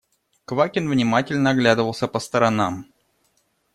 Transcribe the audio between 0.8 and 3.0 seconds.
внимательно оглядывался по сторонам.